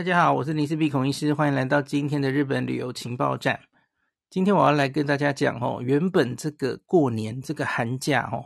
[0.00, 3.60] 大家好，我是林氏璧孔医师，欢迎来到今天的日本旅游情报站。
[4.30, 8.42] 今天我要来跟大家讲哦，原本这个过年这个寒假哦，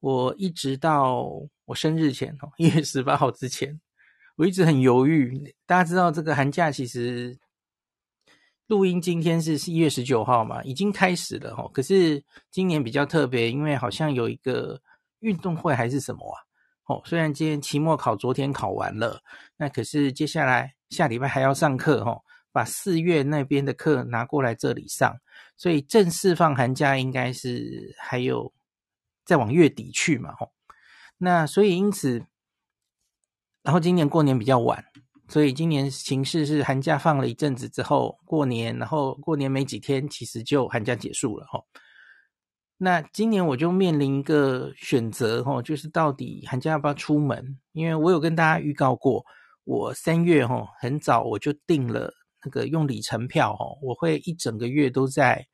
[0.00, 1.28] 我一直到
[1.66, 3.78] 我生日前哦， 一月十八号之前，
[4.36, 5.54] 我一直很犹豫。
[5.66, 7.38] 大家知道这个寒假其实
[8.66, 11.68] 录音今天是一月十九号嘛，已经开始了哦。
[11.74, 14.80] 可是今年比较特别，因为好像有一个
[15.18, 16.40] 运动会还是什么啊？
[16.86, 19.20] 哦，虽然今天期末考昨天考完了，
[19.58, 22.22] 那可是接下来下礼拜还要上课哦，
[22.52, 25.16] 把四月那边的课拿过来这里上，
[25.56, 28.52] 所以正式放寒假应该是还有
[29.24, 30.52] 再往月底去嘛吼。
[31.18, 32.24] 那所以因此，
[33.62, 34.84] 然后今年过年比较晚，
[35.28, 41.66] 所以今年形势是寒假放了一阵子之后过年，然后过年没几天，其实就寒假结束了吼。
[42.78, 47.58] 那今年我就面临一个选择齁，就是到底寒假要不要出门？
[47.72, 49.24] 因为我有跟大家预告过，
[49.66, 52.10] 我三月齁很早我就订了
[52.44, 55.44] 那个用里程票齁，我会一整个月都在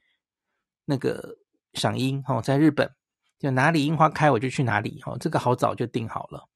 [0.85, 1.35] 那个
[1.73, 2.89] 赏樱齁，在日本
[3.39, 6.47] 就哪里樱花开我就去哪里齁，这个好早就订好了，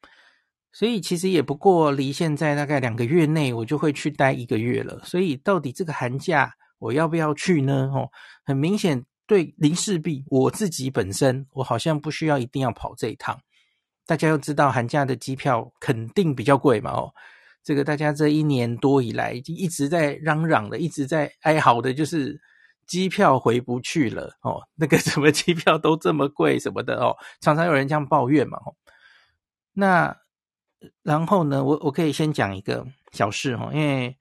[0.71, 7.91] 所以其实也不过离现在大概两个月内我就会去待一个月了，所以到底这个寒假我要不要去呢？
[7.93, 8.11] 哦，
[8.45, 9.05] 很明显。
[9.29, 13.37] 对林氏璧，我自己本身我好像不需要一定要跑这一趟。
[14.07, 17.13] 大家要知道寒假的机票肯定比较贵嘛，哦，
[17.67, 22.41] 这个大家这一年多以来就一直在嚷嚷的，一直在哀嚎的，就是
[22.87, 28.57] 机票回不去了哦，那个 什么机票都这么贵什么的哦，常常有人这样抱怨嘛，
[29.73, 30.17] 那
[31.03, 34.17] 然后呢，我我可以先讲一个小事哦，因为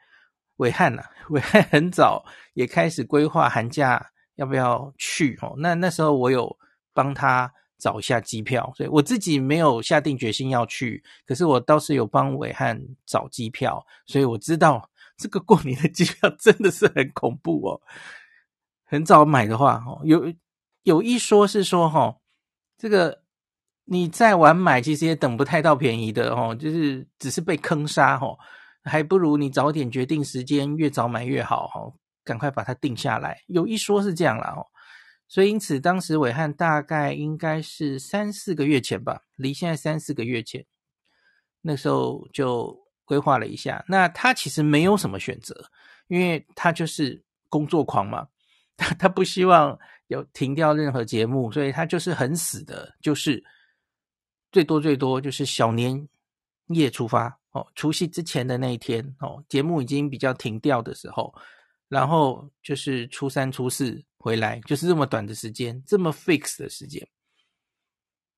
[0.58, 4.12] 暐瀚呐，暐瀚很早也开始规划寒假。
[4.38, 5.40] 要不要去？
[5.42, 6.58] 哦，那那时候我有
[6.94, 17.82] 帮他找一下机票，所以我自己没有下定决心要去，可是我倒是有帮暐瀚找机票，所以我知道这个过年的机票真的是很恐怖哦。
[18.86, 20.34] 很早买的话，哦，有
[20.84, 22.16] 有一说是说，哈，
[22.78, 23.22] 这个
[23.86, 28.38] 你再晚买，其实也等不太到便宜的，哦，就是只是被坑杀，哦，
[28.84, 31.94] 还不如你早点决定时间，越早买越好，哦。
[32.26, 34.66] 赶快把它定下来，有一说是这样啦哦，
[35.28, 40.66] 所以因此当时伟汉大概应该是三四个月前吧，离现在三四个月前，
[41.62, 43.84] 那时候就规划了一下。
[43.88, 45.70] 那他其实没有什么选择，
[46.08, 48.28] 因为他就是工作狂嘛，
[48.78, 49.78] 他 他不希望
[50.08, 53.44] 有停掉任何节目，所以他就是很死的，就是
[54.52, 56.08] 最多最多就是小年
[56.68, 61.34] 夜出发哦，除夕之前的那一天哦，节目已经比较停掉的时候。
[61.88, 67.08] 然后就是初三、初四回来，就是这么短的时间，这么 fix 的时间。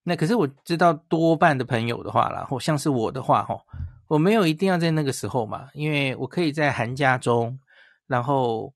[0.03, 3.61] 那可是我知道多半的朋友的话啦，或像是我的话，吼，
[4.09, 7.57] 我没有一定要在那个时候嘛，因为我可以在寒假中，
[8.05, 8.73] 然后，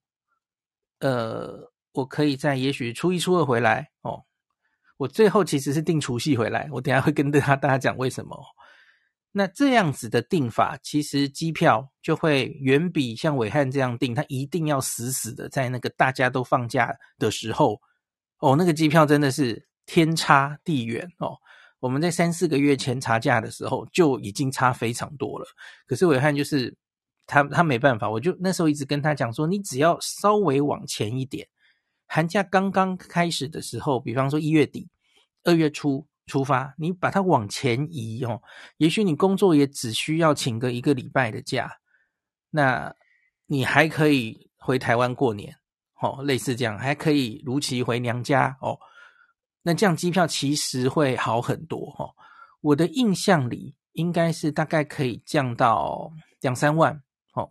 [1.00, 4.24] 呃，我可以在也许初一、初二回来哦。
[4.96, 8.42] 我最后其实是定除夕回来，我等下会跟大家大家讲为什么。
[9.34, 17.80] 那这样子的订法，其实机票就会远比像伟汉这样订，他一定要死死的在那个大家都放假的时候，
[18.40, 21.38] 哦，那个机票真的是天差地远哦。
[21.80, 25.46] 我们在三四个月前查价的时候就已经差非常多了，
[25.88, 26.76] 可是伟汉就是
[27.26, 31.48] 他他没办法，我就那时候一直跟他讲说，你只要稍微往前一点，
[32.06, 34.90] 寒假刚刚开始的时候，比方说一月底、
[35.46, 36.06] 二月初。
[36.32, 38.42] 出发，你把它往前移哦。
[38.78, 41.70] 也许你工作也只需要请个一个礼拜的假，
[42.50, 42.96] 那
[43.48, 45.54] 你还可以回台湾过年
[46.02, 48.80] 哦，类似这样，还可以如期回娘家哦。
[49.62, 52.16] 那这样机票其实会好很多哦。
[52.62, 56.10] 我的印象里应该是大概可以降到
[56.40, 56.94] 两三万
[57.34, 57.50] 哦，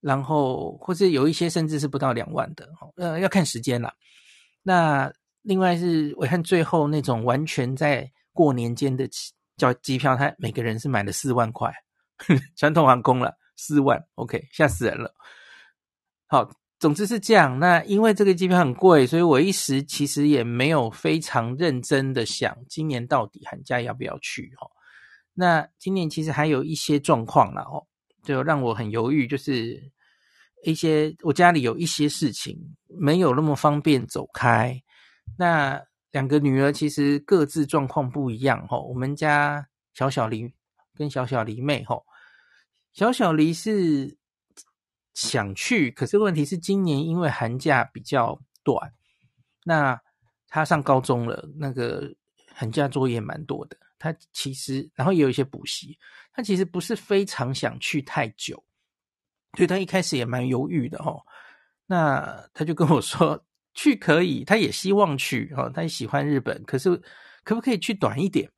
[0.00, 3.92] 然后或者有一些甚至是不到两万的哦，呃，要看时间啦。
[4.62, 5.12] 那。
[5.42, 9.08] 另外是我看最后那种完全在过年间的
[9.56, 11.72] 叫机票，他每个人是买了四万块，
[12.56, 15.14] 传统航空了四万，OK 吓死人了。
[16.26, 17.58] 好，总之是这样。
[17.58, 24.70] 那因为这个机票很贵，所以我一时其实也没有非常认真的想今年到底寒假要不要去哦。
[25.34, 27.86] 那今年其实还有一些状况了哦，
[28.22, 29.90] 就让我很犹豫，就是
[30.64, 34.82] 一些我家里有一些事情没有那么方便走开。
[35.38, 40.52] 那两个女儿其实各自状况不一样哦，我们家小小黎
[40.94, 42.04] 跟小小黎妹吼，
[42.92, 44.16] 小小黎是
[45.14, 48.92] 想去，可是问题是今年因为寒假比较短，
[49.64, 50.00] 那
[50.48, 52.14] 她上高中了，那个
[52.52, 55.98] 寒假作业蛮多的，她其实然后也有一些补习，
[56.32, 58.62] 她其实不是非常想去太久，
[59.56, 61.16] 所以他一开始也蛮犹豫的哈。
[61.86, 63.44] 那他就跟我说，
[63.80, 67.00] 去可以，他也希望去哈，他也喜欢日本，可是
[67.42, 68.50] 可不可以去短一点？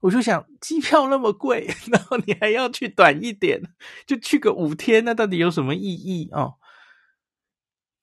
[0.00, 3.60] 我就想，机票那么贵，然后你还要去短一点，
[4.06, 6.54] 就去个五天，那到底有什么意义哦？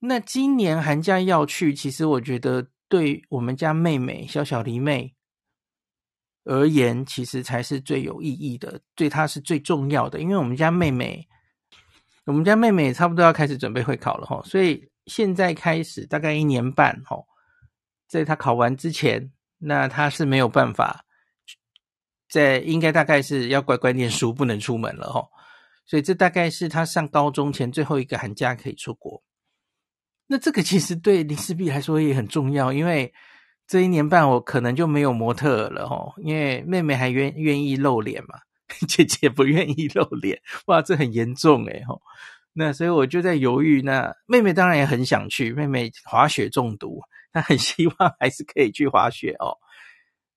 [0.01, 5.15] 那今年寒假要去，其实我觉得对我们家妹妹小小梨妹
[6.43, 10.19] 而言，其实才是最有意义的，对她是最重要的。
[10.19, 11.27] 因为我们家妹妹，
[12.25, 17.25] 我们家妹妹差不多要开始准备会考了哈，所以现在开始大概一年半齁，
[18.07, 21.05] 在他考完之前，那他是没有办法，
[22.29, 25.27] 在应该大概是要乖乖念书，不能出门了齁。
[25.85, 29.21] 所以这大概是他上高中前最后一个寒假可以出国。
[30.27, 33.13] 那这个其实对林思碧来说也很重要，因为
[33.67, 38.39] 这一年半我可能就没有模特了齁，因为妹妹还愿愿意露脸嘛，
[38.87, 41.83] 姐姐不愿意露脸，哇，这很严重诶。
[42.53, 47.01] 那所以我就在犹豫，那妹妹当然也很想去，妹妹滑雪中毒，
[47.31, 49.57] 她很 希望还是可以去滑雪哦。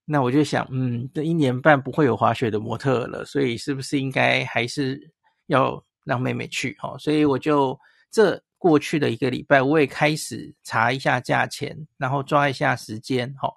[0.05, 5.01] 那我就想，嗯，这一年半不会有滑雪的模特了，所以是不是应该还是
[5.47, 6.97] 要让妹妹去哦？
[6.99, 7.79] 所以我就
[8.11, 8.43] 这。
[8.59, 13.53] 过去的一个礼拜，我也开始查一下价钱，然后抓一下时间，齁，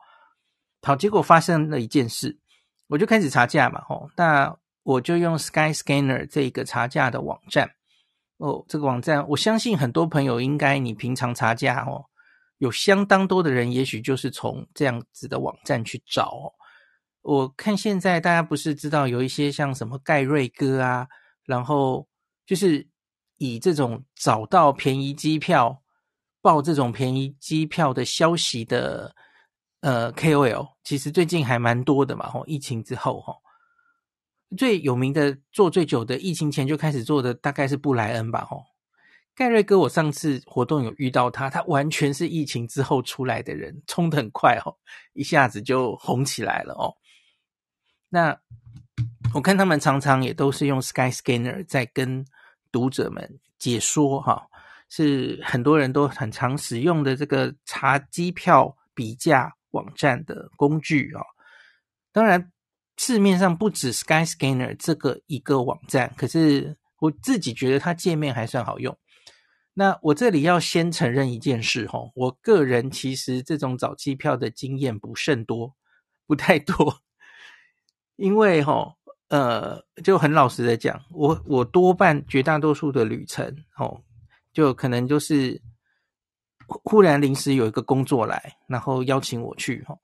[0.83, 2.37] 好，结果发生了一件事，
[2.87, 4.53] 我就开始查价嘛，哦，那
[4.83, 7.71] 我就用 Skyscanner 这个查价的网站，
[8.39, 12.03] 哦，这个网站，我相信很多朋友应该你平常查价，哦，
[12.57, 16.51] 有相当多的人，也许就是从这样子的网站去找，哦，
[17.21, 21.07] 我看现在大家不是知道有一些像什么盖瑞哥啊，
[21.45, 22.07] 然后
[22.45, 22.89] 就是。
[23.41, 25.81] 以这种找到便宜机票、
[26.41, 29.15] 报这种便宜机票的消息的
[29.79, 32.27] 呃 KOL，其实最近还蛮多的嘛。
[32.27, 33.37] 吼，疫情之后，吼，
[34.57, 38.45] 最有名的做最久的，疫情前就开始做的，大概是布莱恩吧。
[38.45, 38.63] 吼，
[39.35, 44.77] 盖瑞哥，我上次活动有遇到他，他完全是疫情之后出来的人，冲得很快，吼，
[45.13, 46.95] 一下子就红起来了哦。
[48.09, 48.39] 那
[49.33, 52.25] 我看他们常常也都是用 Skyscanner 在跟。
[52.71, 54.47] 读者们解说哈，
[54.89, 61.23] 是很多人都很常使用的这个查机票比价网站的工具啊。
[62.11, 62.51] 当然，
[62.99, 68.93] 市面上不止 Skyscanner 这个一个网站，可是我自己觉得它界面还算好用。
[69.73, 75.73] 那我这里要先承认一件事哈，我个人其实这种找机票的经验不甚多，
[76.27, 77.01] 不太多，
[78.17, 78.95] 因为哈。
[79.29, 83.45] 呃，就很老实的讲，我我多半绝大多数的旅程，
[83.77, 84.01] 哦，
[84.51, 85.61] 就可能就是
[86.65, 89.99] 忽然临时有一个工作来，然后邀请我去，哦，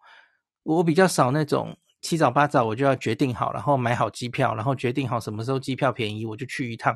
[0.62, 1.75] 我比较少那种
[2.06, 6.96] 七早八早我就要决定好，然后买好机票，然后决定好什么时候机票便宜我就去一趟。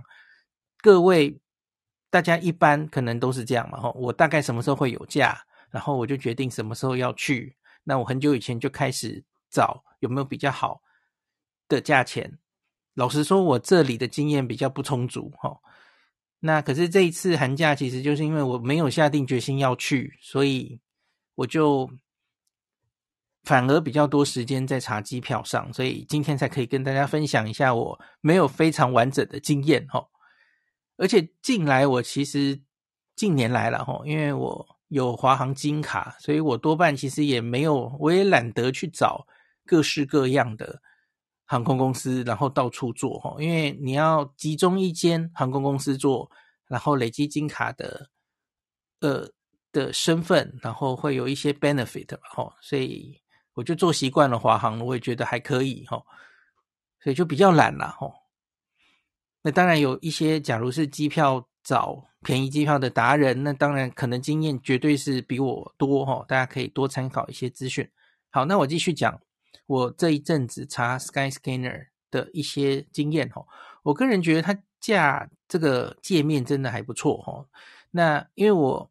[0.83, 1.35] 各位
[2.11, 5.41] 大家一般可能都是这样嘛，哈，我大概什么时候会有假，
[5.71, 7.55] 然后我就决定什么时候要去。
[7.83, 10.79] 那我很久以前就开始找有没有比较好
[11.67, 12.37] 的价钱，
[12.93, 15.57] 老实说，我这里的经验比较不充足哈。
[16.39, 20.79] 那可是这一次寒假，其实就是因为我没有下定决心要去，所以
[21.33, 21.89] 我就
[23.43, 30.07] 反而比较多时间在查机票上，所以今天才可以跟大家分享一下我没有非常完整的经验哈。
[30.97, 32.61] 而且近来我其实
[33.15, 39.25] 近年来了哈，因为我有华航金卡，所以我多半其实也没有，我也懒得去找
[39.65, 40.81] 各式各样的。
[41.51, 46.29] 航空公司，然后到处做哈，因为你要集中一间航空公司做，
[46.67, 48.11] 然后累积金卡的
[48.99, 49.27] 呃
[49.71, 53.19] 的身份，然后会有一些 benefit 嘛哈，所以
[53.59, 56.01] 我就做习惯了华航，我也觉得还可以哈，
[57.03, 58.09] 所以就比较懒了哈。
[59.41, 67.85] 那当然有一些，假如是机票找便宜机票的达人，那当然可能经验绝对是比我多哈，大家可以多参考一些资讯。
[68.29, 69.19] 好，那我继续讲。
[69.65, 73.45] 我这一阵子查 Skyscanner 的一些经验哈，
[73.83, 77.45] 我个人觉得它价这个界面真的还不错哈。
[77.91, 78.89] 那因为我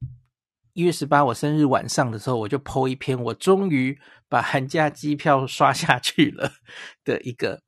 [0.79, 6.53] 一月十八我生日晚上的时候，我就 po 一篇我终于把寒假机票刷下去了
[7.05, 7.61] 的一个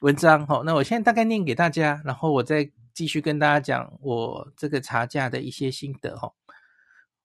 [0.00, 0.60] 文章哈。
[0.66, 6.32] 那我现在大概念给大家，然后我再继续跟大家讲我这个查价的一些心得哈。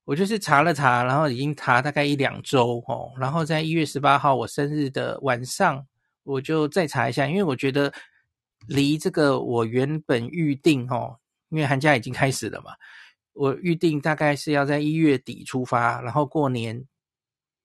[0.04, 5.84] 我就是查了查，然后已经查大概一两周哦，然后在一月十八号我生日的晚上，
[6.22, 7.92] 我就再查一下，因为我觉得
[8.68, 12.70] 离这个我原本预定哦，因为寒假已经开始了嘛，
[13.34, 16.86] 我预定大概是要在一月底出发，然后过年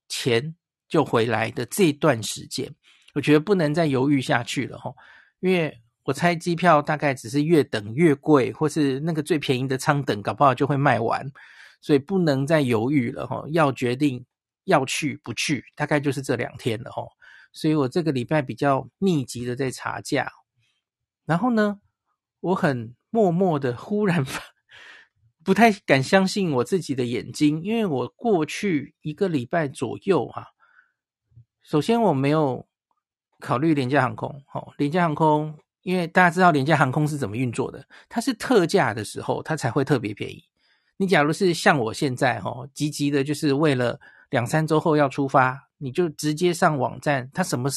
[0.10, 0.54] 前
[0.88, 2.70] 就回来的这段时间，
[3.14, 4.94] 我觉得不能再犹豫下去了哈，
[5.40, 5.82] 因为。
[6.06, 11.24] 我猜机票大概只是越等越贵，或是那个最便宜的舱等，搞不好就会卖完，
[11.82, 14.26] 所以不能再犹豫了哈，要决定
[14.64, 17.04] 要去不去，大概就是这两天了哈。
[17.54, 20.32] 所以我这个礼拜比较密集的在查价，
[21.26, 21.80] 然后呢，
[22.40, 24.26] 我很默默的忽然
[25.50, 30.46] 不太敢相信我自己的眼睛，因为我过去一个礼拜左右哈，
[31.64, 32.68] 首先我没有
[33.40, 35.58] 考虑廉价航空，哈，廉价航空。
[35.82, 40.44] 因为大家知道廉价航空是怎么运作的，它是特价的时候，它才会特别便宜。
[40.98, 47.68] 你假如是像我现在哈，急急的，就是为了两三周后要出发，你就直接上网站，它什么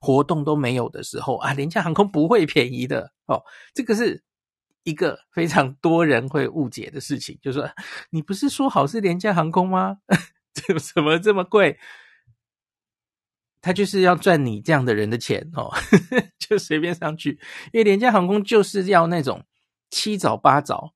[0.00, 3.42] 活动都没有的时候啊，廉价航空不会便宜的哦。
[3.74, 4.22] 这个是
[4.86, 7.68] 一个非常多人会误解的事情，就是说
[8.10, 9.98] 你不是说好是廉价航空吗？
[10.94, 11.78] 怎么这么贵？
[13.60, 15.74] 他就是要赚你这样的人的钱哦，
[16.38, 17.30] 就随便上去，
[17.72, 19.44] 因为廉价航空就是要那种
[19.90, 20.94] 七早八早，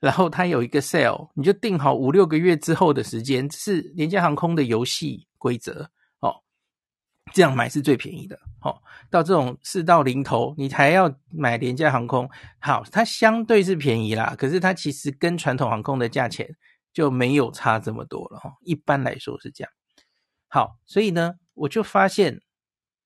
[0.00, 6.42] 然后他有一个 sale，你就定好五六个月之后的时间，是廉价航空的游戏规则哦。
[7.32, 8.82] 这样买是最便宜的哦。
[9.10, 16.48] 到这种事到临头，你还要买廉价航空，好，它相对是便宜啦，可是它其实跟传统航空的价钱
[16.92, 18.52] 就没有差这么多了哈。
[18.62, 19.70] 一般来说是这样。
[20.48, 21.34] 好，所以呢。
[21.60, 22.40] 我就发现，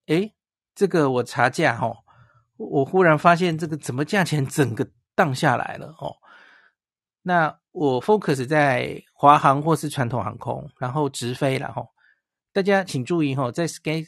[0.08, 0.34] 诶，
[0.74, 1.90] 这个我查价哈，
[2.58, 6.16] 我忽然发现这个怎么价钱整个荡下来了哦。
[7.22, 11.82] 那我 focus 在华航或是传统航空，然后直飞了哈。
[12.52, 14.06] 大家请注意哈，在 Sky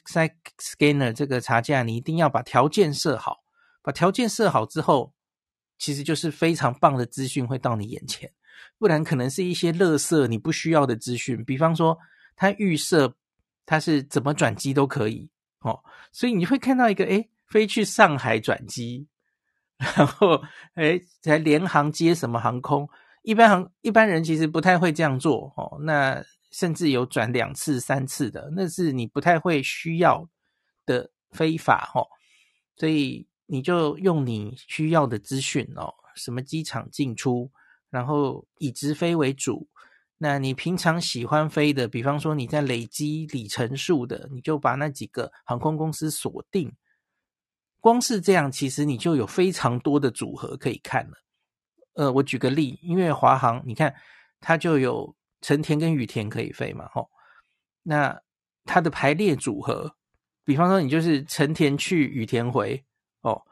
[0.59, 3.43] Scanner 这个查价，你一定要把条件设好。
[3.83, 5.13] 把条件设好之后，
[5.79, 8.31] 其实就是非常棒的资讯会到你眼前，
[8.79, 11.99] 不然可能是一些垃圾你不需要的资讯，比方说
[12.37, 13.15] 它预设。
[13.67, 15.27] 它是怎么转机都可以
[15.61, 15.83] 哦，
[16.13, 19.09] 所以你会看到一个诶，飞去上海转机，
[19.97, 20.39] 然后
[20.75, 22.87] 诶，才联航接什么航空，
[23.23, 25.79] 一般航一般人其实不太会这样做哦。
[25.81, 26.23] 那
[26.55, 30.29] 甚至有转两次、三次的，那是你不太会需要
[30.87, 32.07] 的飞法哦。
[32.77, 37.51] 所以你就用你需要的资讯哦，什么机场进出，
[37.91, 39.69] 然后以直飞为主。
[40.17, 46.73] 那你平常喜欢飞的，比方说你在累积里程数的，你就把那几个航空公司锁定。
[47.81, 51.19] 光是这样，其实你就有非常多的组合可以看了。
[51.95, 53.95] 呃，我举个例，因为华航，你看
[54.41, 57.11] 它就有成田跟羽田可以飞嘛，吼。
[57.83, 58.19] 那
[58.65, 59.95] 它的排列组合，
[60.45, 62.83] 比方说你就是成田去羽田回，
[63.21, 63.43] 哦，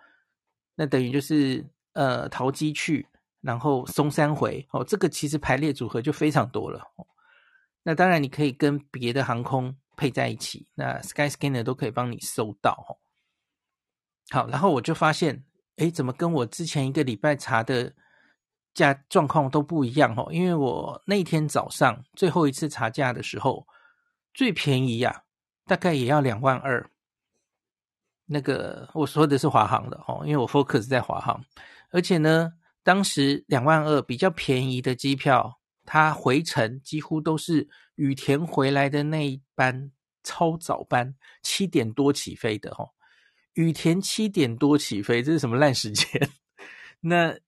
[0.74, 3.06] 那等于就是呃桃机去。
[3.42, 6.80] 然后松山回哦，这个其实排列组合就非常多了。
[7.82, 13.02] 那当然你可以跟别的航空配在一起，那 Skyscanner 都可以帮你搜到哦。
[14.30, 15.44] 好，然后我就发现，
[15.78, 17.92] 诶，怎么跟我之前一个礼拜查的
[18.74, 20.28] 价状况都不一样哦？
[20.32, 23.66] 因为我那天早上最后一次查价的时候，
[24.34, 25.22] 最便宜呀，
[25.66, 26.90] 大概也要两万二。
[28.26, 31.44] 那个我说的是华航的哦，因为我 focus 在华航，
[31.90, 32.52] 而且呢。
[32.84, 39.92] 当时两万二比较便宜的机票，它回程几乎都是羽田回来的那一班
[40.24, 42.90] 超早班，七点多起飞的哦。
[43.52, 46.28] 羽田七点多起飞，这是什么烂时间？
[46.98, 47.38] 那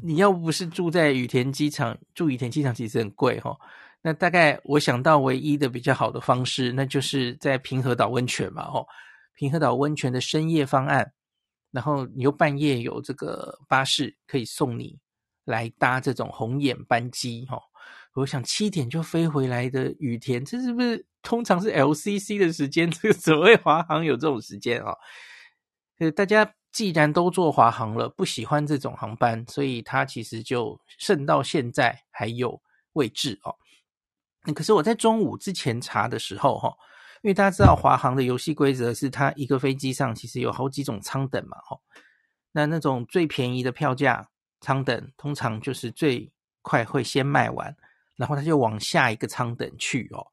[0.00, 3.58] 你要不是住在羽田机场，住羽田机场其实很贵哦。
[4.00, 8.86] 那大概我想到唯一的比较好的方式，那就是在平和岛温泉嘛哦。
[9.34, 11.12] 平和岛温泉的深夜方案。
[11.70, 14.94] 然后你又半夜有这个巴士可以送你
[15.46, 17.58] 来搭这种红眼班机哈，
[18.12, 22.90] 我想七点就飞回来的羽田，这是不是通常是 LCC 的时间？
[22.90, 24.94] 这个所谓华航有这种时间啊？
[25.98, 32.60] 呃，大家既然都坐华航了，不喜欢这种航班，所以它其实就剩到现在还有
[32.94, 33.54] 位置哦。
[34.44, 36.74] 那可是我在中午之前查的时候哈。
[37.24, 41.78] 因为大家知道华航的游戏规则是，它一个飞机上其实有好几种舱等嘛，哈。
[42.50, 44.28] 那那种最便宜的票价
[44.60, 46.28] 舱等，通常就是最
[46.62, 47.76] 快会先卖完，
[48.16, 50.26] 然后它就往下一个舱等去哦。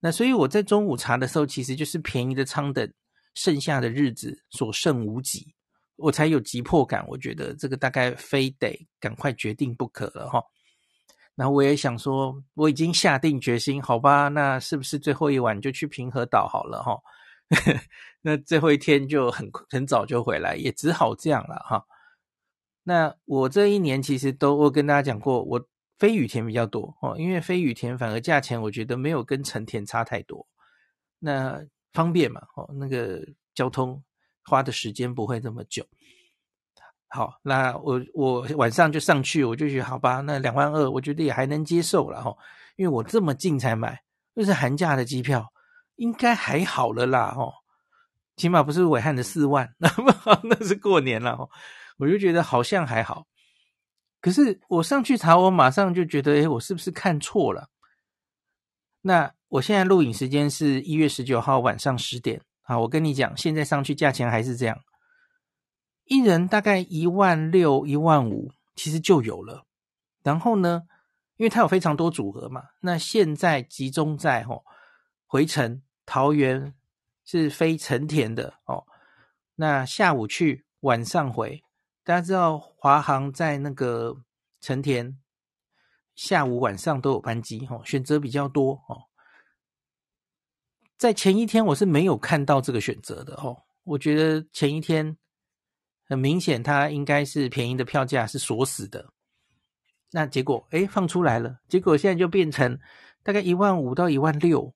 [0.00, 2.90] 那所以我在中午查的时候，其实就是便宜的舱等，
[3.34, 5.54] 剩下的日子所剩无几，
[5.96, 7.04] 我才有急迫感。
[7.08, 10.42] 我觉得这个大概非得赶快决定不可了，哈。
[11.34, 16.96] 然后我也想说，我已经下定决心，好吧，那是不是最后一晚就去平和岛好了哈？
[18.22, 21.84] 那最后一天就很很早就回来，也只好这样了哈。
[22.84, 30.46] 那我这一年其实都我跟大家讲过，我飞羽田比较多哦，因为飞羽田反而价钱我觉得没有跟成田差太多，
[31.18, 31.60] 那
[31.92, 34.02] 方便嘛哦，那个交通
[34.44, 35.86] 花的时间不会这么久。
[37.08, 42.36] 好，那我我晚上就上去，我就觉得好吧，那两万二，我觉得也还能接受了哈，
[42.76, 44.02] 因为我这么近才买，
[44.34, 45.52] 就是寒假的机票，
[45.94, 47.52] 应该还好了啦哈，
[48.36, 51.48] 起码不是暐瀚的四万， 那么那是过年了哈，
[51.98, 53.26] 我就觉得好像还好。
[54.20, 57.68] 可是我上去查，我马上就觉得，诶，我是不是看错了？
[59.02, 62.40] 那我现在录影时间是一月十九号晚上十点。
[62.66, 64.80] 好，我跟你讲，现在上去价钱还是这样，
[66.04, 69.66] 一人大概一万六、一万五，其实就有了。
[70.22, 70.84] 然后呢，
[71.36, 74.62] 因为它有非常多组合嘛，那现在集中在哦，
[75.26, 76.74] 回程桃园
[77.26, 78.86] 是飞成田的哦，
[79.56, 81.62] 那下午去，晚上回。
[82.02, 84.16] 大家知道华航在那个
[84.60, 85.18] 成田
[86.14, 89.04] 下午晚上都有班机哦，选择比较多哦。
[91.04, 95.18] 在前一天我是没有看到这个选择的哦，我觉得前一天
[96.08, 99.10] 很明显它应该是便宜的票价是锁死的，
[100.12, 102.78] 那结果诶放出来了，结果现在就变成
[103.22, 104.72] 大概一万五到一万六，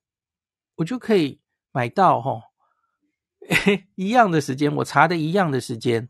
[0.75, 2.43] 我就可以买到哦，
[3.95, 6.09] 一样的时间，我查的一样的时间。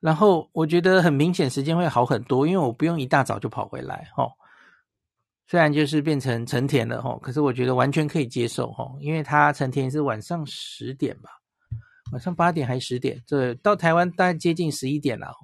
[0.00, 4.32] 然后我觉得很明显，时间会好很多，因为我不用一大早就跑回来，吼。
[5.50, 11.30] 虽然就是变成成田了，哈，可是我觉得完全可以接受，哈，因为它成田是晚上十点吧，
[12.12, 13.22] 晚上八点还是十点？
[13.26, 15.34] 这到台湾大概接近十一点了，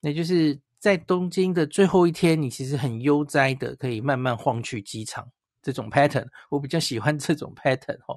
[0.00, 5.28] 那就是在东京的最后一天，你其实很悠哉的可以慢慢晃去机场，
[5.60, 8.16] 这种 pattern 我比较喜欢这种 pattern，哈。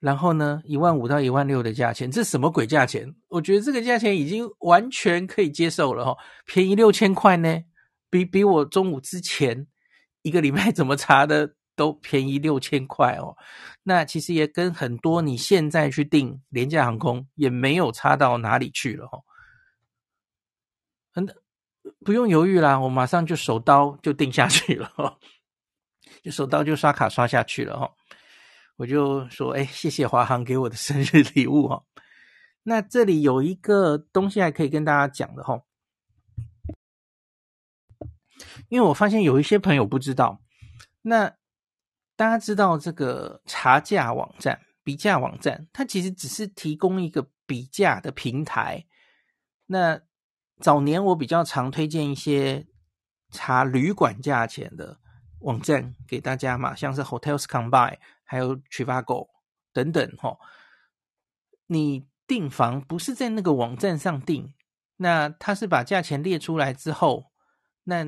[0.00, 3.14] 然后呢，一万五到一万六的价钱，这什么鬼价钱？
[3.28, 7.62] 我觉得这个价钱已经完全可以接受了哈，便宜六千块呢，
[8.10, 9.66] 比比我中午之前
[10.22, 13.36] 一个礼拜 怎么查的都便宜六千块哦。
[13.82, 19.20] 那其实也跟很多你现在去订廉价航空也没有差到哪里去了哈。
[21.12, 21.26] 很
[22.04, 25.18] 不用犹豫啦，我马上就手刀就订下去了哈，
[26.22, 27.90] 就手刀就刷卡刷下去了哈。
[28.76, 31.82] 我就说，哎，谢谢华航给我的生日礼物哈。
[32.64, 35.62] 那这里有一个东西还可以跟大家讲的哈，
[38.68, 40.40] 因为我发现有一些朋友不知道。
[41.02, 41.34] 那
[42.16, 48.86] 大家知道这个查价网站、比价网站，它其实只是提供一个比价的平台。
[49.66, 50.00] 那
[50.60, 52.66] 早年我比较常推荐一些
[53.30, 54.98] 查旅馆价钱的
[55.40, 57.98] 网站给大家嘛，像是 Hotels Combine。
[58.28, 59.28] 还有 Trivago
[59.72, 60.36] 等等哈，
[61.68, 64.52] 你订房不是在那个网站上订，
[64.96, 67.30] 那它是把价钱列出来之后，
[67.84, 68.04] 那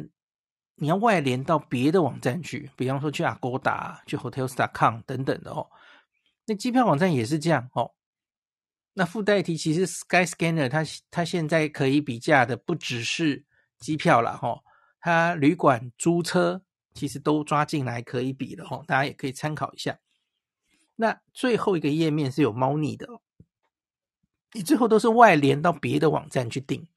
[0.80, 5.68] 你要外联到别的网站去，比方说去 Agoda、去 Hotels.com 等等的哦。
[6.46, 7.92] 那机票网站也是这样哦。
[8.94, 13.44] 那附带题，其实 Skyscanner 它它现在可以比价的不只是
[13.78, 14.60] 机票了哈，
[15.00, 16.62] 它旅馆、租车
[16.94, 19.98] 其实都抓进来可以比的哦，大家也可以参考一下。
[20.96, 23.20] 那最后一个页面是有猫腻的哦，
[24.52, 26.88] 你最后都是外联到别的网站去订，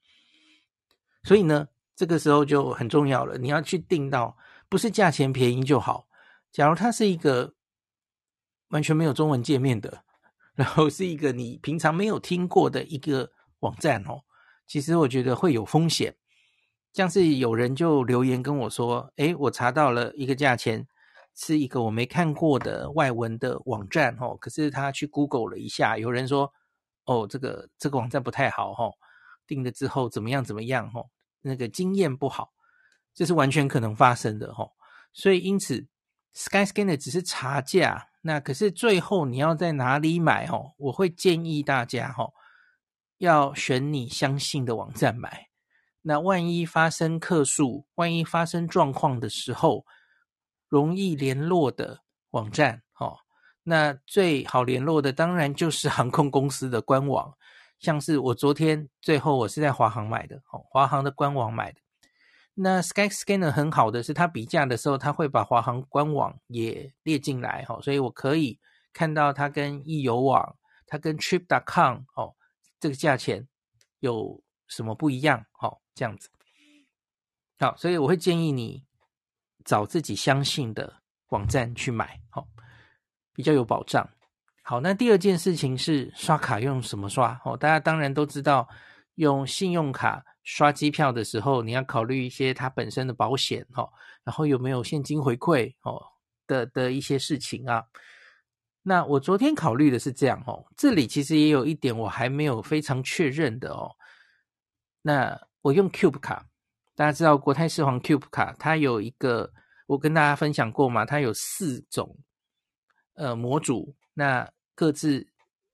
[1.24, 1.68] 所以呢，
[2.02, 4.36] 这个时候就很重要了，你要去定到
[4.68, 6.08] 不是价钱便宜就好。
[6.52, 7.54] 假如它是一个
[8.70, 10.04] 完全没有中文界面的，
[10.56, 14.24] 然后是一个你平常没有听过的一个网站哦，
[14.66, 16.18] 其实我觉得会有风险。
[16.92, 20.88] 像是有人就留言跟我说：“诶，我查到了一个价钱。”
[21.36, 26.52] 是一个我没看过的外文的网站哦，可是他去 Google 了一下，有人说
[27.06, 28.90] 哦，这个这个网站不太好哈，
[29.46, 31.02] 订了之后怎么样怎么样哈，
[31.42, 32.54] 那个经验不好，
[33.14, 34.70] 这是完全可能发生的哈。
[35.14, 35.88] 所以因此
[36.34, 40.74] ，Skyscanner 只是查价，那可是最后你要在哪里买哦？
[40.78, 42.30] 我会建议大家哈，
[43.18, 45.48] 要选你相信的网站买。
[46.04, 49.86] 那万一发生客诉，万一发生状况的时候，
[50.68, 52.02] 容易联络的
[52.32, 53.20] 网站，哦，
[53.64, 57.38] 那最好联络的当然就是航空公司的官网，
[57.82, 61.82] 像是我昨天最后我是在华航买的，哦，华航的官网买的。
[62.54, 68.58] 那 Skyscanner 很好的是，它比价的时候，它会把华航官网也列进来，哈，所以我可以
[68.94, 70.56] 看到它跟易游网、
[70.88, 72.36] 它跟 Trip.com，哦，
[72.80, 73.46] 这个价钱
[74.00, 76.30] 有什么不一样，哦，这样子。
[77.60, 78.86] 好，所以我会建议你。
[79.64, 82.48] 找自己相信的网站去买，好，
[83.32, 84.10] 比较有保障。
[84.72, 87.38] 好，那第二件事情是刷卡用什么刷？
[87.44, 88.66] 哦，大家当然都知道，
[89.16, 93.90] 用信用卡刷机票的时候，你要考虑一些它本身的保险，哦，
[94.24, 96.02] 然后有没有现金回馈，哦
[96.48, 97.84] 的的一些事情啊。
[98.82, 103.92] 那我昨天考虑的是这样哦，这里其实也有一点我还没有非常确认的哦。
[105.02, 106.46] 那我用 Cube 卡，
[106.96, 109.52] 大家知道国泰世华 Cube 卡，它有一个
[109.88, 112.18] 我跟大家分享过嘛，它有四种
[113.16, 114.50] 呃模组，那
[114.82, 115.28] 各自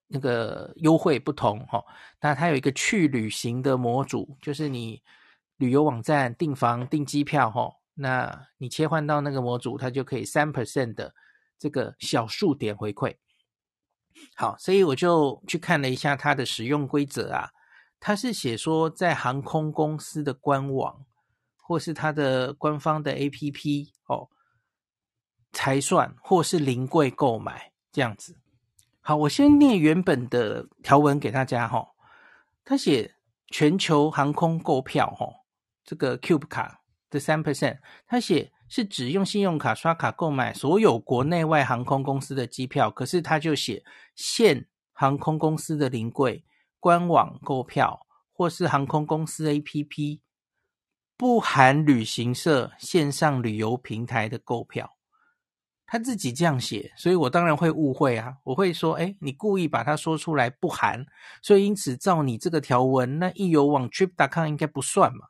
[0.07, 1.85] 那个优惠不同哈、哦。
[2.19, 5.01] 那它有一个去旅行的模组，就是你
[5.55, 11.13] 旅游网站订房订机票哈、哦，那你切换到那个模组，它就可以三 percent 的。
[11.59, 13.15] 这个小数点回馈，
[14.35, 17.49] 好，所以我就去看了一下它的使用规则啊。
[17.99, 21.03] 它是写说，在航空公司的官网
[21.55, 24.29] 或是它的官方的 APP 哦
[25.51, 28.37] 才算，或是临柜购买这样子。
[29.07, 31.87] 好，我先念原本的条文给大家哈、哦。
[32.65, 33.15] 他写
[33.47, 35.31] 全球航空购票哈、哦，
[35.85, 38.51] 这个 Cube 卡的三 percent，他写。
[38.69, 43.81] 是指用信用卡刷卡购买所有国内外航空公司的机票，可是他就写
[44.13, 46.43] 现航空公司的临柜
[46.77, 50.19] 官网购票，或是航空公司 APP，
[51.15, 54.96] 不含旅行社线上旅游平台的购票。
[55.89, 61.05] 他自己这样写，所以我当然会误会啊，我会说，哎，你故意把它说出来不含，
[61.41, 65.29] 所以因此照你这个条文，那易游网 Trip.com 应该不算嘛，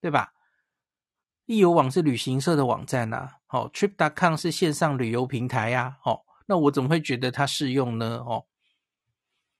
[0.00, 0.34] 对吧？
[1.46, 8.18] 易游网是旅行社的网站呐，好，Trip.com 是线上旅游平台呀，哦，那我怎么会觉得它适用呢？
[8.18, 8.44] 哦，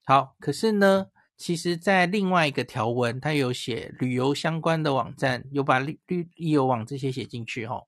[0.05, 7.87] 好，可是呢，其实在另外一个条文，它有写旅游相关的网站，有把旅旅易游网这些写进去，哦，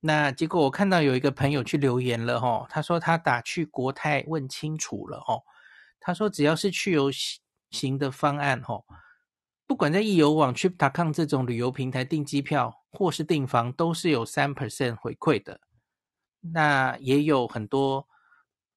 [0.00, 5.42] 那结果我看到有一个朋友去留言了，哦，他说他打去国泰问清楚了，哦，
[5.98, 7.10] 他说只要是去游
[7.70, 8.84] 行的方案，哦。
[9.66, 15.60] 不管在易游网、Trip.com 这种旅游平台订机票或是订房，都是有三 percent 回馈的。
[16.40, 18.08] 那也有很多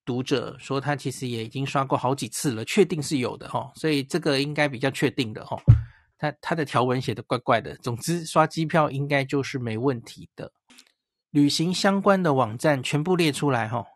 [0.03, 3.71] 读者说，他其实也已经刷过好几次了，确定是有的哈。
[3.75, 5.55] 所以这个应该比较确定的哈。
[6.17, 10.51] 他他的条文写得怪怪的，总之刷机票应该就是没问题的。
[11.31, 13.87] 旅行相关的网站全部列出来哈，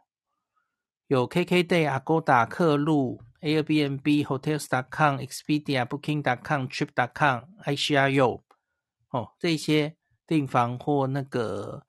[1.07, 3.21] 有 KKday、Agoda、客路。
[3.41, 8.41] Airbnb、Hotels.com、Expedia、Booking.com、Trip.com、ICRU
[9.11, 11.85] 哦，这些订房或那个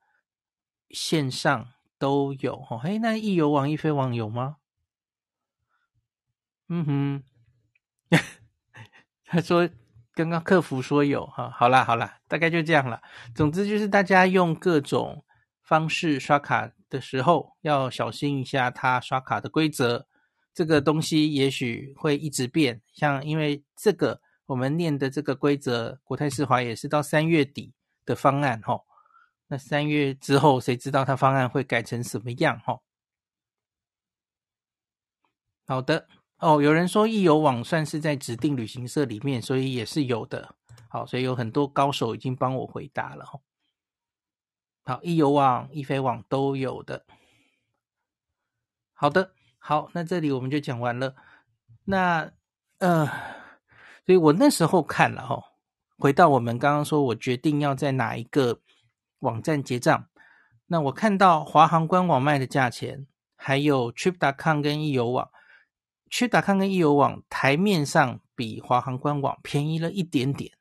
[0.91, 2.77] 线上都有哦。
[2.77, 4.57] 嘿，那易游网、易飞网有吗？
[6.69, 7.23] 嗯哼，
[9.25, 9.67] 他说
[10.13, 11.49] 刚刚客服说有哈。
[11.49, 13.01] 好啦好啦，大概就这样了。
[13.33, 15.25] 总之就是大家用各种
[15.67, 20.07] 方式刷卡的时候，要小心一下他刷卡的规则。
[20.53, 27.73] 这个东西也许会一直变，像因为这个我们念的这个规则，国泰世华也是到三月底
[28.05, 28.79] 的方案哈。
[29.49, 32.79] 那三月之后，谁知道它方案会改成什么样哈？
[35.67, 36.07] 好的
[36.39, 40.55] 哦，有人说易游网算是在指定旅行社里面，所以也是有的。
[40.89, 43.25] 好，所以有很多高手已经帮我回答了。
[44.87, 47.05] 好，易游网、易飞网都有的。
[48.93, 49.33] 好的。
[49.59, 51.13] 好，那这里我们就讲完了。
[51.83, 52.31] 那
[52.77, 53.05] 呃，
[54.05, 55.43] 所以我那时候看了哈，
[55.97, 58.61] 回到我们刚刚说，我决定要在哪一个
[59.19, 60.07] 网站结账。
[60.67, 65.29] 那我看到华航官网卖的价钱，还有 Trip.com 跟易游网
[66.09, 70.53] ，Trip.com 跟易游网台面上比华航官网便宜了一点点，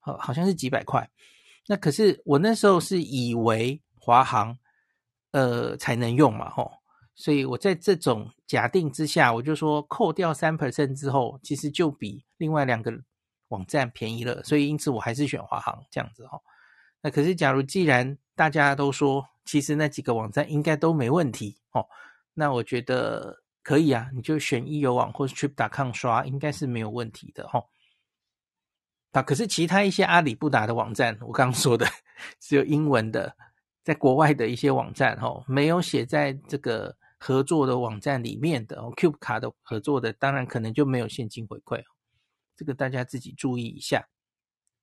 [0.00, 1.10] 好，好像是几百块。
[1.66, 4.58] 那可是我那时候是以为华航
[5.30, 6.70] 呃才能用嘛，吼。
[7.16, 12.92] 所以我在这种假定之下，我就说扣掉三 percent 之后，其实就比另外两个
[13.48, 14.42] 网站便宜了。
[14.42, 16.40] 所以因此我还是选华航这样子哈。
[17.00, 21.86] 那可是假如既然大家都说，其实那几个网站应该都没问题哦，
[22.34, 27.62] 那我觉得可以啊，你就选易游网或是 Trip.com 刷，应该是没有问题的哈。
[29.14, 31.86] 啊，可是其他一些阿里不达的网站，我刚刚说的
[32.38, 33.34] 只有英文的，
[33.82, 36.96] 在国外的一些网站哈，没有写在这个。
[37.16, 41.88] 合作的网站里面的哦，Cube 卡的合作的，当然可能就没有现金回馈哦，
[42.54, 44.06] 这个大家自己注意一下。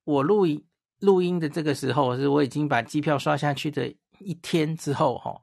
[0.06, 0.66] 我录音
[0.98, 5.40] 录音的这个时候是我已经把机票刷下去的一天之后哈，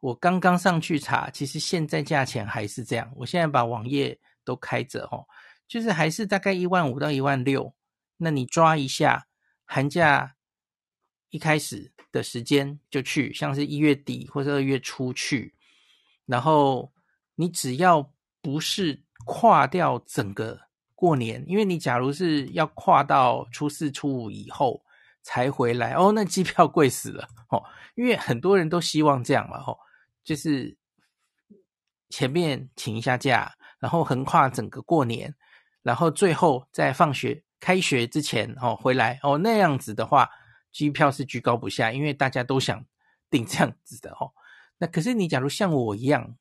[0.00, 3.08] 我刚刚上去查，其实现在价钱还是这样。
[3.14, 5.24] 我现在把网页都开着哈，
[5.68, 7.72] 就是还是大概一万五到一万六。
[8.20, 9.26] 那你抓一下
[9.64, 10.36] 寒假
[11.30, 15.54] 一开始的时间就去，像是一月底或者二月初去。
[16.26, 16.92] 然后
[17.34, 20.60] 你只要不是跨掉整个
[20.94, 24.84] 过年，因为你假如是要跨到初四初五以后
[25.22, 27.64] 才回来哦，那机票贵死了哦。
[27.94, 29.78] 因为很多人都希望这样嘛，吼，
[30.22, 30.76] 就是
[32.10, 35.34] 前面请一下假，然后横跨整个过年，
[35.82, 40.28] 然后最后在放学开学之前哦回来哦，那样子的话，
[40.72, 42.84] 机票是居高不下，因为大家都想
[43.30, 44.32] 订这样子的哦。
[44.78, 46.36] 那可是你假如像我一样，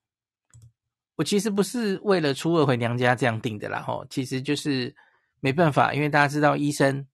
[1.16, 4.96] 我其实不是为了初二回娘家这样订的啦吼，其实就是
[5.42, 7.06] 没办法，因为大家知道医生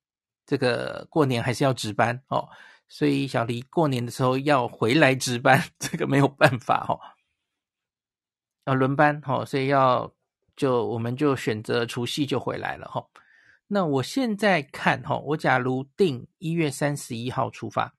[0.45, 2.47] 这个过年还是要值班哦。
[2.87, 6.99] 所以小黎过年的时候要回来值班， 这个没有办法哈，
[8.65, 10.13] 要轮班哈，所以要
[10.55, 13.03] 就我们就选择除夕就回来了哈。
[13.67, 17.95] 那我现在看哈，我假如定一月三十一号出发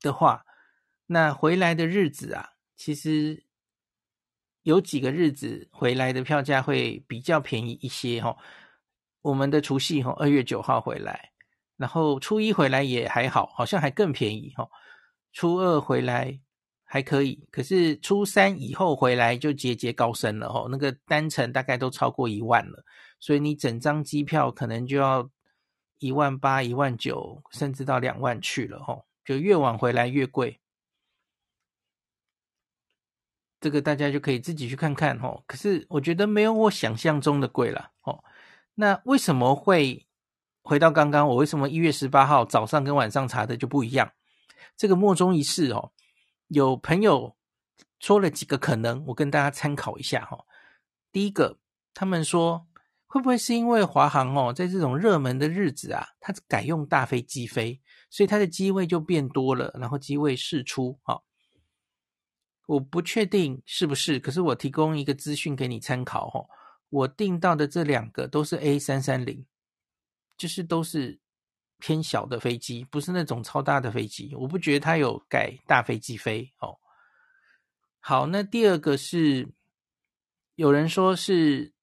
[0.00, 0.44] 的话，
[1.06, 3.44] 那回来的日子啊，其实
[4.62, 8.36] 有几个日子回来的票价会比较便宜一些哈。
[9.22, 11.32] 我们的除夕哈，二月九号回来。
[11.76, 14.68] 然后初一回来也还好，好像还更便宜哈。
[15.32, 16.38] 初二回来
[16.84, 20.66] 还可以，可是初三以后回来就节节高升了哈。
[20.70, 22.84] 那个单程大概都超过一万了，
[23.20, 25.30] 所以你整张机票可能就要
[25.98, 29.04] 一万八、一万九，甚至到两万去了哈。
[29.24, 30.60] 就越晚回来越贵，
[33.60, 35.44] 这个大家就可以自己去看看哈。
[35.46, 38.24] 可是我觉得没有我想象中的贵了哦。
[38.74, 40.08] 那为什么会？
[40.62, 44.12] 回到刚刚，我为什么一月十八号早上跟晚上查的就不一样？
[44.76, 45.90] 这个莫衷一是哦。
[46.48, 47.34] 有朋友
[47.98, 50.44] 说了几个可能，我跟大家参考一下哈。
[51.10, 51.58] 第一个，
[51.94, 52.66] 他们说
[53.10, 61.24] 会不会是因为华航哦，在这种热门的日子啊，它改用大飞机飞，所以它的机位就变多了，然后机位释出哦。
[62.66, 66.46] 我不确定是不是，可是我提供一个资讯给你参考哈。
[66.88, 69.44] 我订到的这两个都是 A 三三零。
[70.38, 71.20] 就是都是
[71.76, 74.34] 偏小的飞机，不是那种超大的飞机。
[74.36, 76.78] 我不觉得它有改大飞机飞哦。
[77.98, 79.50] 好，那第二个是
[80.54, 81.74] 有人说是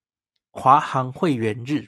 [0.57, 1.81] 华航会员日，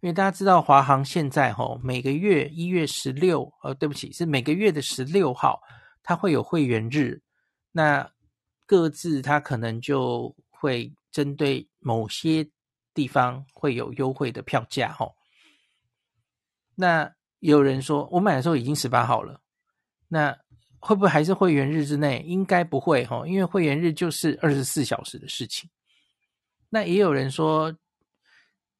[0.00, 5.60] 因为大家知道华航现在哈、每个月一月十六，呃，对不起，是每个月的十六号，
[6.02, 7.22] 它会有会员日。
[7.70, 8.10] 那
[8.66, 12.46] 各自它可能就会针对某些
[12.92, 15.14] 地方会有优惠的票价哈、哦。
[16.74, 19.40] 那有人说，我买的时候已经十八号了，
[20.08, 20.36] 那
[20.80, 22.24] 会不会还是会员日之内？
[22.26, 25.70] 应该不会哈，因为会员日就是二十四小时的事情。
[26.68, 27.72] 那也有人说，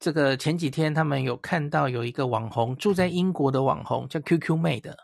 [0.02, 4.96] 这个前几天他们有看到有一个网红住在英国的网红叫 QQ 妹的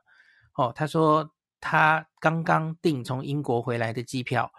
[0.57, 1.31] 哦，他说
[1.61, 4.51] 他刚刚订从英国回来的机票。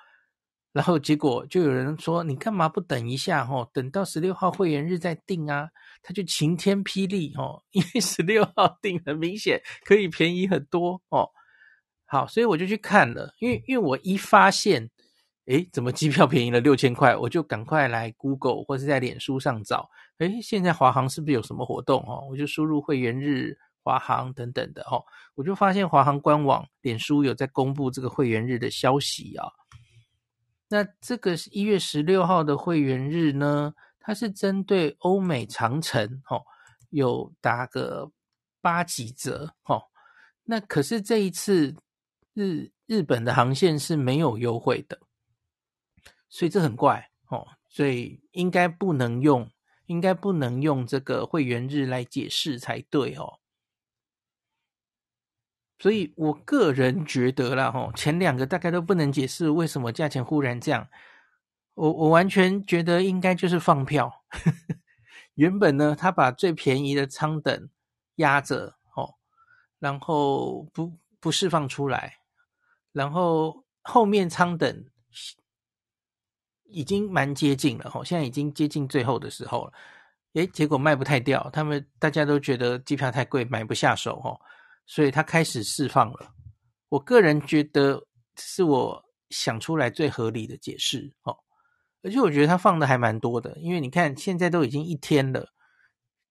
[0.72, 5.68] 然后结果就有人说，你干嘛不等一下哦，等到十六号会员日再订啊？
[6.02, 11.28] 他就晴天霹雳哦，因为十六号订很明显可以便宜很多哦。
[12.06, 14.90] 好，所以我就去看了，因为因为我一发现，
[15.50, 17.16] 诶，怎么机票便宜了六千块？
[17.16, 22.28] 我就赶快来 Google 或是在脸书上找，诶，现在华航是不是有什么活动哦？
[22.30, 29.48] 我就输入会员日华航等等的哦，我就发现华航官网脸书有在公布这个会员日的消息啊。
[30.68, 36.44] 那这个是一月十六号的会员日呢，它是针对欧美长城，哦，
[36.92, 38.12] 有打个
[38.62, 39.82] 八几折，哦。
[40.44, 41.76] 那可是这一次
[42.36, 45.00] 日日本的航线是没有优惠的，
[46.30, 49.52] 所以这很怪，哦，所以应该不能用，
[49.88, 53.40] 应该不能用这个会员日来解释才对，哦。
[55.80, 60.88] 所以我个人觉得啦，吼，前两个大概都不能解释为什么价钱忽然这样。
[61.76, 64.26] 我我完全觉得应该就是放票。
[65.36, 67.70] 原本呢，他把最便宜的舱等
[68.16, 69.16] 压着，哦，
[69.80, 72.18] 然后不不释放出来，
[72.92, 74.86] 然后后面舱等
[76.72, 79.74] 已经蛮接近了，哈，现在已经接近最后的时候了。
[80.34, 84.40] 诶，结果卖不太掉，他们大家都觉得机票太贵，买不下手，吼。
[84.86, 86.34] 所以他开始释放了，
[86.90, 88.04] 我个人觉得
[88.38, 91.38] 是我想出来最合理的解释哦，
[92.02, 95.48] 而且我觉得他放的还蛮多的，因为你看现在都已经一天了，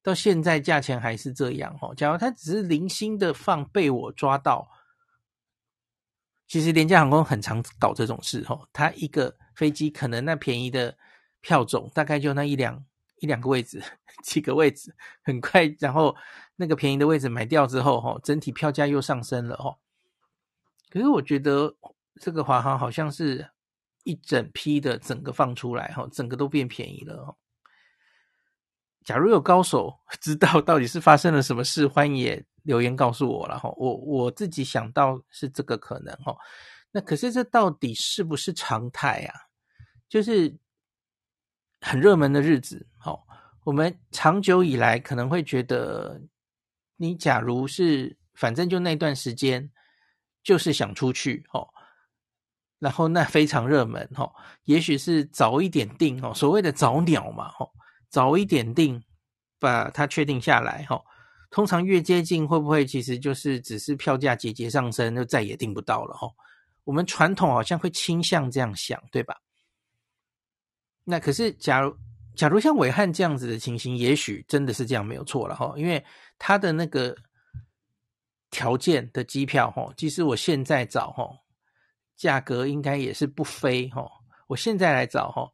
[0.03, 1.95] 到现在价钱还是这样哦。
[1.95, 4.69] 假如他只是零星的放被我抓到，
[6.49, 10.97] 其实廉价航空很常搞这种事哦，他一个飞机可能那便宜的
[11.43, 12.87] 票种大概就那一两。
[13.21, 13.83] 一两个位置，
[14.23, 14.95] 几个位置，
[15.25, 16.15] 很快，然后
[16.55, 19.77] 那个便宜的位置买掉之后，哈，整体票价又上升了，哈。
[20.89, 21.75] 可是我觉得
[22.21, 23.51] 这个华航好像是
[24.05, 27.17] 一整批的整个放出来，哈，整个都变便宜了。
[27.17, 27.37] 哦
[29.05, 29.93] 假如有高手
[30.23, 33.69] 知道到底是发生了什么事，欢迎也留言告诉我了，哈。
[33.77, 36.37] 我我自己想到是这个可能，哈。
[36.93, 39.48] 那可是这到底是不是常态啊？
[40.09, 40.57] 就是
[41.81, 43.21] 很热门的日子，哦，
[43.65, 46.21] 我们长久以来可能会觉得，
[46.97, 49.71] 你假如是反正就那段时间，
[50.43, 51.69] 就是想出去，哦，
[52.79, 54.33] 然后那非常热门，哦，
[54.65, 57.69] 也许是早一点订，哦，所谓的早鸟嘛，哦，
[58.09, 59.03] 早一点订，
[59.59, 61.05] 把它确定下来，哦，
[61.51, 66.33] 通常越接近，会不会其实就是只是票价节节上升，就再也订不到了，哦。
[66.85, 69.37] 我们传统好像会倾向这样想，对吧？
[71.11, 71.97] 那可是，假如
[72.37, 76.05] 假如像伟汉这样子的情形，也许真的是这样没有错了哈，因为
[76.39, 77.17] 他的那个
[78.51, 81.27] 条件的机票哈，其实我现在找哈，
[82.15, 84.07] 价格应该也是不菲哈。
[84.49, 85.51] 我现在来找哈，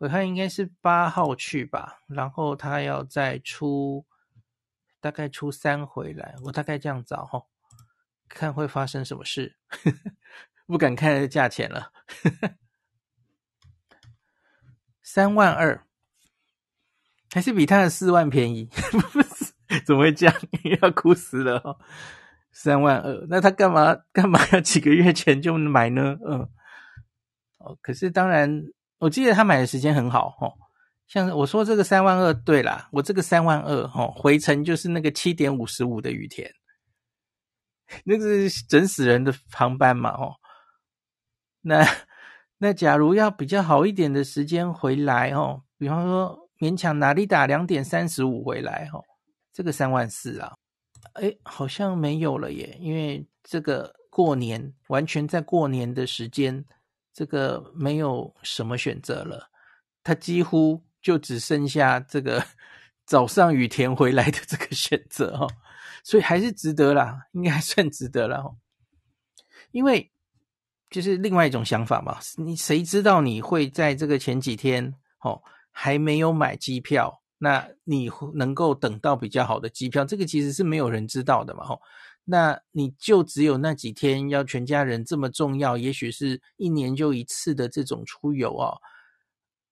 [0.00, 4.04] 暐瀚应该是八号去吧，然后他要再出
[5.00, 7.40] 大概初三回来，我大概这样找哈，
[8.28, 9.56] 看会发生什么事。
[10.66, 11.92] 不敢看价钱了，
[15.06, 15.86] 三万二，
[17.30, 18.68] 还是比他的四万便宜？
[19.86, 20.34] 怎么会这样？
[20.82, 21.78] 要哭死了！
[22.50, 26.16] 三万二，那他干嘛干嘛要几个月前就买呢？
[26.26, 26.40] 嗯，
[27.58, 28.64] 哦，可是当然，
[28.98, 30.52] 我记得他买的时间很好哦。
[31.06, 36.52] 像我说这个三万二，对啦，我这个三万二哦，回程就是那个七点五十五的雨田，
[38.04, 40.34] 那个是整死人的航班嘛哦。
[41.60, 41.86] 那
[42.58, 49.04] 那假如要比较好一点的时间回来哦，比方说勉强哪里打两点三十五回来哦，
[49.52, 50.54] 这个三万四啊，
[51.16, 56.64] 诶，好像没有了耶，因为这个过年完全在过年的时间，
[57.12, 59.50] 这个没有什么选择了，
[60.02, 62.42] 它几乎就只剩下这个
[63.04, 65.50] 早上雨田回来的这个选择哦，
[66.02, 68.56] 所以还是值得啦，应该算值得了哦，
[69.72, 70.10] 因为。
[70.90, 81.80] 就是另外一种想法嘛，你谁知道你会在这个前几天哦还没有买机票，那你能够等到比较好的机票，这个其实是没有人知道的嘛吼。
[82.24, 88.76] 那你就只有那几天要全家人这么重要，也许是一年就一次的这种出游哦，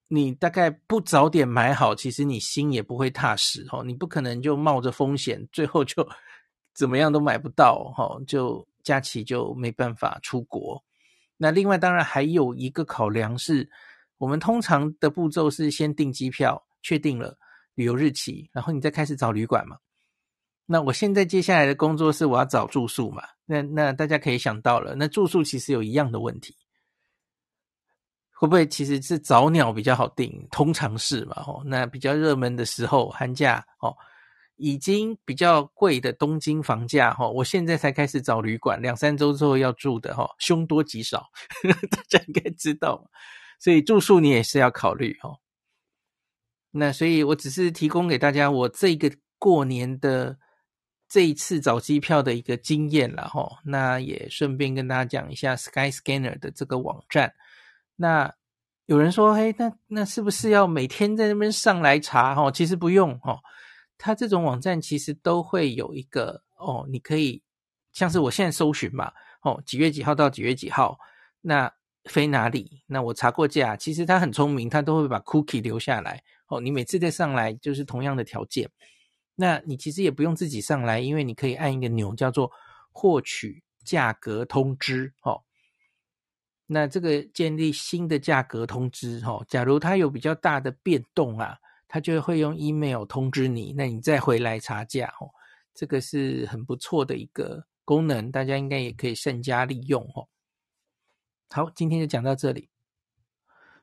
[0.08, 3.82] 你大概不早点买好，其实你心也不会踏实哦。
[3.82, 6.06] 你不可能就冒着风险，最后就
[6.74, 10.80] 怎么样都买不到哦，就假期就没办法出国。
[11.36, 13.68] 那另外当然还有一个考量是，
[14.18, 17.36] 我们通常的步骤是先订机票，确定了
[17.74, 19.76] 旅游日期，然后你再开始找旅馆嘛。
[20.66, 23.24] 那我现在接下来的工作是我要找住宿嘛。
[23.44, 26.56] 那那大家可以想到了，那住宿其实有一样的问题，
[28.32, 30.48] 会不会其实是早鸟比较好订？
[30.50, 31.42] 通常是嘛。
[31.46, 33.94] 哦，那比较热门的时候，寒假哦。
[34.56, 41.28] 已经比较贵的东京房价哈，我现在才开始找旅馆，两三周之后要住的哈，凶多吉少，
[41.90, 43.10] 大家应该知道，
[43.58, 45.38] 所以住宿你也是要考虑哈。
[46.70, 50.38] 那所以我只是提供给大家我这个过年的
[51.08, 53.60] 这一次找机票的一个经验了哈。
[53.64, 57.34] 那也顺便跟大家讲一下 Skyscanner 的这个网站。
[57.96, 58.32] 那
[58.86, 62.50] 有人说，嘿，那那是不是要每天在那边上来查哈？
[62.50, 63.38] 其实不用哈。
[63.96, 67.42] 它这种网站其实都会有一个哦，你可以
[67.92, 70.98] 像是我现在搜寻嘛，哦，几月几号到几月几号，
[71.40, 71.72] 那
[72.04, 72.82] 飞哪里？
[72.86, 76.22] 那我查过价，其实它很聪明，它都会把 cookie 留下来。
[76.48, 78.70] 哦，你每次再上来就是同样的条件，
[79.34, 82.50] 那你其实也不用自己上来，因为你可以按一个钮叫做
[82.92, 85.14] 获取价格通知。
[85.22, 85.42] 哦，
[86.66, 91.58] 那这个建立新的价格通知，哦，假如它有比较大的变动啊。
[91.94, 95.30] 他就会用 email 通知你，那你再回来查价哦，
[95.72, 100.26] 这个是很不错的一个功能，大家应该也可以善加利用哦。
[101.50, 102.68] 好，今天就讲到这里。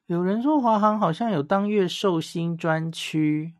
[0.07, 3.53] 有人说华航好像有当月寿星专区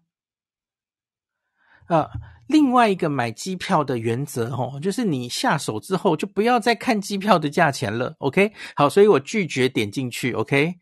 [1.85, 2.09] 啊，
[2.47, 8.17] 另外一个买机票的原则哦，就是你下手之后就不要再看机票的价钱了。
[8.19, 10.33] OK，好，所以我拒绝点进去。
[10.33, 10.75] OK。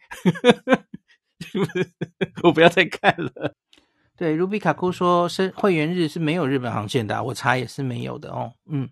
[2.43, 3.55] 我不要再看了。
[4.15, 8.53] 对，卢比卡库说，是会员日是没有日本航线的，我查也是没有的哦。
[8.69, 8.89] 嗯，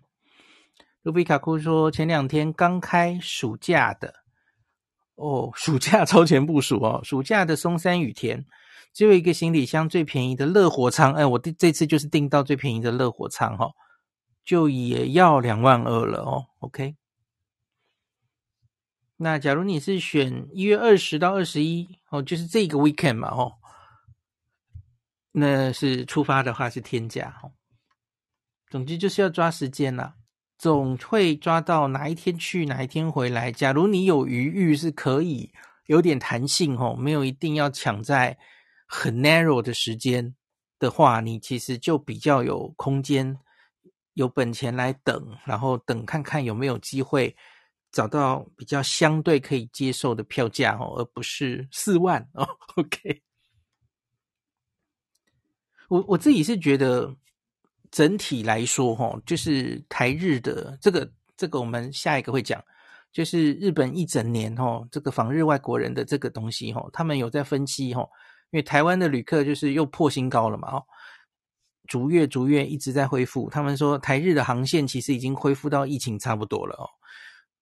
[1.02, 4.14] 卢比卡库说，前两天刚开暑假的
[5.16, 8.46] 哦， 暑假超前部署哦，暑假的松山羽田
[8.94, 13.70] 只有一个行李箱最便宜的乐活舱，哎，我这这次就是订到最便宜的乐活舱哈，
[14.44, 16.46] 就也要两万二了哦。
[16.60, 16.96] OK。
[19.20, 23.58] 那假如你是选一月二十到二十一哦，就是这个 weekend 嘛哦，
[25.32, 27.50] 那是出发的话是天价哦。
[28.70, 30.14] 总之就是要抓时间啦，
[30.56, 33.50] 总会抓到哪一天去哪一天回来。
[33.50, 35.52] 假如你有余裕是可以
[35.86, 38.38] 有点弹性哦，没有一定要抢在
[38.86, 40.36] 很 narrow 的时间
[40.78, 43.36] 的话，你其实就比较有空间、
[44.14, 47.36] 有本钱来等，然后等看看有没有机会
[47.90, 52.48] 找到比较相对可以接受的票价哦，而不是四万哦。
[52.76, 53.22] OK，
[55.88, 57.14] 我我自己是觉得
[57.90, 62.62] 整体来说哈，就是台日的这个这个，我们下一个会讲。
[63.10, 68.06] 就是日本一整年哦，这个访日外国人的这个东西哦，他们有在分析哦，
[68.50, 70.84] 因为台湾的旅客就是又破新高了嘛哦，
[71.86, 76.84] 逐月逐月一直在恢复，他们说台日的航线其实已经恢复到疫情差不多了哦，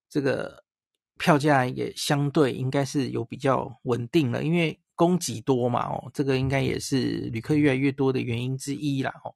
[0.09, 0.63] 这个
[1.17, 9.35] 票价也相对应该是有比较稳定了，因为供给多嘛哦，这个应该也是旅客越来越多的原因之一啦哦，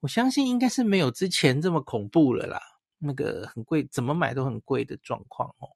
[0.00, 2.60] 我相信应该是没有之前这么恐怖了啦。
[2.98, 5.68] 那个很贵，怎么买都很贵的状况哦。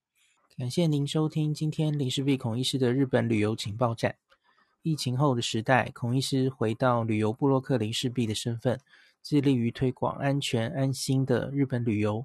[0.57, 4.17] 感谢您收听今天林氏璧孔医师的日本旅游情报站。
[4.83, 8.81] 疫情后的时代，孔医师回到旅游部落客林氏璧的身份，
[9.23, 12.25] 致力于推广安全安心的日本旅游，